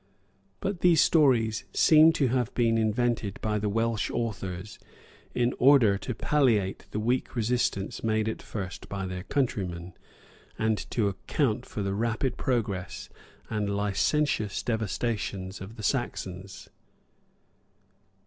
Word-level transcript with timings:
[]But 0.61 0.79
these 0.79 0.99
stories 0.99 1.63
seem 1.75 2.11
to 2.13 2.29
have 2.29 2.51
been 2.55 2.75
invented 2.75 3.39
by 3.39 3.59
the 3.59 3.69
Welsh 3.69 4.09
authors, 4.09 4.79
in 5.35 5.53
order 5.59 5.95
to 5.99 6.15
palliate 6.15 6.87
the 6.89 6.99
weak 6.99 7.35
resistance 7.35 8.03
made 8.03 8.27
at 8.27 8.41
first 8.41 8.89
by 8.89 9.05
their 9.05 9.21
countrymen, 9.21 9.93
and 10.57 10.79
to 10.89 11.07
account 11.07 11.67
for 11.67 11.83
the 11.83 11.93
rapid 11.93 12.35
progress 12.35 13.09
and 13.47 13.69
licentious 13.75 14.63
devastations 14.63 15.61
of 15.61 15.75
the 15.75 15.83
Saxons. 15.83 16.67